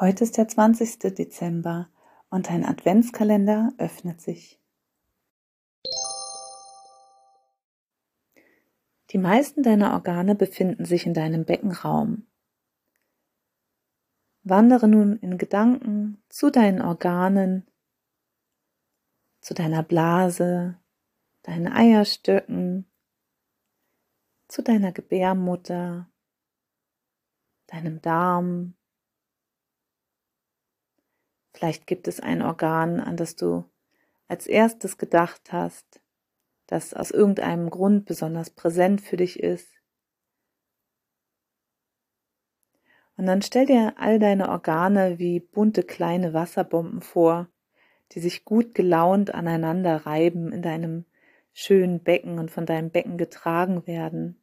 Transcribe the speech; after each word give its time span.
Heute 0.00 0.24
ist 0.24 0.38
der 0.38 0.48
20. 0.48 1.14
Dezember 1.14 1.90
und 2.30 2.48
dein 2.48 2.64
Adventskalender 2.64 3.74
öffnet 3.76 4.22
sich. 4.22 4.58
Die 9.10 9.18
meisten 9.18 9.62
deiner 9.62 9.92
Organe 9.92 10.34
befinden 10.34 10.86
sich 10.86 11.04
in 11.04 11.12
deinem 11.12 11.44
Beckenraum. 11.44 12.26
Wandere 14.42 14.88
nun 14.88 15.18
in 15.18 15.36
Gedanken 15.36 16.24
zu 16.30 16.48
deinen 16.48 16.80
Organen, 16.80 17.70
zu 19.42 19.52
deiner 19.52 19.82
Blase, 19.82 20.78
deinen 21.42 21.68
Eierstöcken, 21.70 22.90
zu 24.48 24.62
deiner 24.62 24.92
Gebärmutter, 24.92 26.10
deinem 27.66 28.00
Darm, 28.00 28.76
Vielleicht 31.60 31.86
gibt 31.86 32.08
es 32.08 32.20
ein 32.20 32.40
Organ, 32.40 33.00
an 33.00 33.18
das 33.18 33.36
du 33.36 33.64
als 34.28 34.46
erstes 34.46 34.96
gedacht 34.96 35.52
hast, 35.52 36.00
das 36.66 36.94
aus 36.94 37.10
irgendeinem 37.10 37.68
Grund 37.68 38.06
besonders 38.06 38.48
präsent 38.48 39.02
für 39.02 39.18
dich 39.18 39.38
ist. 39.38 39.68
Und 43.18 43.26
dann 43.26 43.42
stell 43.42 43.66
dir 43.66 43.92
all 43.98 44.18
deine 44.18 44.48
Organe 44.48 45.18
wie 45.18 45.38
bunte 45.38 45.82
kleine 45.82 46.32
Wasserbomben 46.32 47.02
vor, 47.02 47.50
die 48.12 48.20
sich 48.20 48.46
gut 48.46 48.74
gelaunt 48.74 49.34
aneinander 49.34 50.06
reiben 50.06 50.52
in 50.52 50.62
deinem 50.62 51.04
schönen 51.52 52.02
Becken 52.02 52.38
und 52.38 52.50
von 52.50 52.64
deinem 52.64 52.88
Becken 52.88 53.18
getragen 53.18 53.86
werden. 53.86 54.42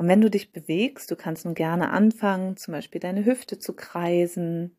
Und 0.00 0.08
wenn 0.08 0.22
du 0.22 0.30
dich 0.30 0.50
bewegst, 0.50 1.10
du 1.10 1.14
kannst 1.14 1.44
nun 1.44 1.54
gerne 1.54 1.90
anfangen, 1.90 2.56
zum 2.56 2.72
Beispiel 2.72 3.02
deine 3.02 3.26
Hüfte 3.26 3.58
zu 3.58 3.76
kreisen 3.76 4.78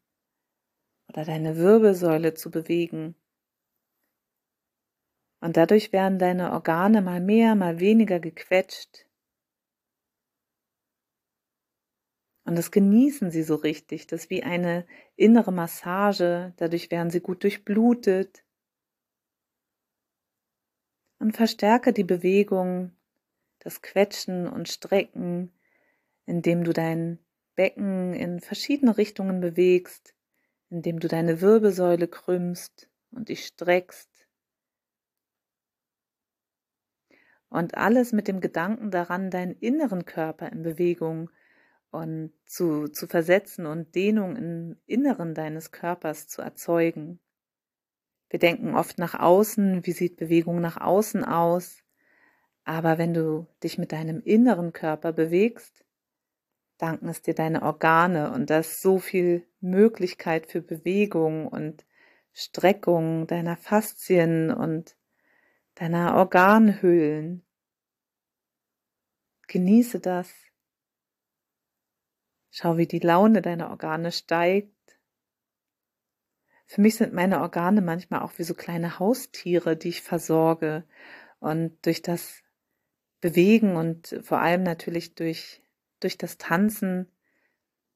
oder 1.09 1.23
deine 1.25 1.57
Wirbelsäule 1.57 2.33
zu 2.33 2.49
bewegen. 2.49 3.13
Und 5.39 5.57
dadurch 5.57 5.93
werden 5.93 6.17
deine 6.17 6.51
Organe 6.53 7.03
mal 7.03 7.21
mehr, 7.21 7.53
mal 7.53 7.79
weniger 7.79 8.19
gequetscht. 8.19 9.05
Und 12.43 12.57
das 12.57 12.71
genießen 12.71 13.29
sie 13.29 13.43
so 13.43 13.53
richtig. 13.53 14.07
Das 14.07 14.23
ist 14.23 14.29
wie 14.31 14.41
eine 14.41 14.87
innere 15.17 15.51
Massage. 15.51 16.55
Dadurch 16.57 16.89
werden 16.89 17.11
sie 17.11 17.21
gut 17.21 17.43
durchblutet. 17.43 18.43
Und 21.19 21.37
verstärke 21.37 21.93
die 21.93 22.05
Bewegung 22.05 22.95
das 23.61 23.81
Quetschen 23.81 24.47
und 24.47 24.67
Strecken, 24.67 25.53
indem 26.25 26.63
du 26.63 26.73
dein 26.73 27.19
Becken 27.55 28.13
in 28.13 28.39
verschiedene 28.39 28.97
Richtungen 28.97 29.39
bewegst, 29.39 30.15
indem 30.69 30.99
du 30.99 31.07
deine 31.07 31.41
Wirbelsäule 31.41 32.07
krümmst 32.07 32.89
und 33.11 33.29
dich 33.29 33.45
streckst. 33.45 34.09
Und 37.49 37.75
alles 37.75 38.13
mit 38.13 38.27
dem 38.27 38.39
Gedanken 38.39 38.91
daran, 38.91 39.29
deinen 39.29 39.53
inneren 39.53 40.05
Körper 40.05 40.51
in 40.51 40.63
Bewegung 40.63 41.29
und 41.91 42.31
zu, 42.45 42.87
zu 42.87 43.07
versetzen 43.07 43.65
und 43.65 43.93
Dehnung 43.93 44.37
im 44.37 44.77
Inneren 44.85 45.35
deines 45.35 45.71
Körpers 45.71 46.27
zu 46.27 46.41
erzeugen. 46.41 47.19
Wir 48.29 48.39
denken 48.39 48.75
oft 48.75 48.97
nach 48.97 49.19
außen, 49.19 49.85
wie 49.85 49.91
sieht 49.91 50.15
Bewegung 50.15 50.61
nach 50.61 50.77
außen 50.77 51.25
aus? 51.25 51.83
Aber 52.63 52.97
wenn 52.97 53.13
du 53.13 53.47
dich 53.63 53.77
mit 53.77 53.91
deinem 53.91 54.21
inneren 54.21 54.73
Körper 54.73 55.13
bewegst, 55.13 55.83
danken 56.77 57.09
es 57.09 57.21
dir 57.21 57.33
deine 57.33 57.63
Organe 57.63 58.31
und 58.31 58.49
das 58.49 58.81
so 58.81 58.99
viel 58.99 59.47
Möglichkeit 59.59 60.47
für 60.47 60.61
Bewegung 60.61 61.47
und 61.47 61.85
Streckung 62.33 63.27
deiner 63.27 63.57
Faszien 63.57 64.51
und 64.51 64.95
deiner 65.75 66.15
Organhöhlen. 66.15 67.45
Genieße 69.47 69.99
das. 69.99 70.31
Schau, 72.51 72.77
wie 72.77 72.87
die 72.87 72.99
Laune 72.99 73.41
deiner 73.41 73.69
Organe 73.69 74.11
steigt. 74.11 74.99
Für 76.65 76.81
mich 76.81 76.95
sind 76.95 77.13
meine 77.13 77.41
Organe 77.41 77.81
manchmal 77.81 78.21
auch 78.21 78.31
wie 78.37 78.43
so 78.43 78.53
kleine 78.53 78.97
Haustiere, 78.99 79.75
die 79.75 79.89
ich 79.89 80.01
versorge. 80.01 80.85
Und 81.39 81.85
durch 81.85 82.01
das 82.01 82.43
bewegen 83.21 83.75
und 83.75 84.19
vor 84.23 84.39
allem 84.39 84.63
natürlich 84.63 85.15
durch, 85.15 85.61
durch 85.99 86.17
das 86.17 86.37
Tanzen 86.37 87.07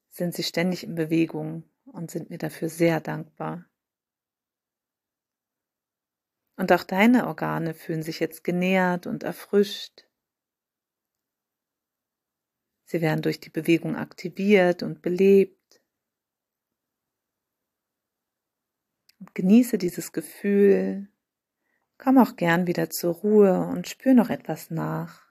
sind 0.10 0.34
sie 0.34 0.44
ständig 0.44 0.84
in 0.84 0.96
Bewegung 0.96 1.64
und 1.86 2.12
sind 2.12 2.30
mir 2.30 2.38
dafür 2.38 2.70
sehr 2.70 3.02
dankbar. 3.02 3.66
Und 6.58 6.72
auch 6.72 6.84
deine 6.84 7.28
Organe 7.28 7.74
fühlen 7.74 8.02
sich 8.02 8.20
jetzt 8.20 8.44
genährt 8.44 9.08
und 9.08 9.24
erfrischt. 9.24 10.08
Sie 12.86 13.02
werden 13.02 13.22
durch 13.22 13.40
die 13.40 13.50
Bewegung 13.50 13.96
aktiviert 13.96 14.84
und 14.84 15.02
belebt. 15.02 15.82
Und 19.20 19.36
genieße 19.36 19.78
dieses 19.78 20.14
Gefühl 20.14 21.10
Komm 21.98 22.18
auch 22.18 22.36
gern 22.36 22.68
wieder 22.68 22.90
zur 22.90 23.16
Ruhe 23.16 23.60
und 23.68 23.88
spür 23.88 24.14
noch 24.14 24.30
etwas 24.30 24.70
nach. 24.70 25.25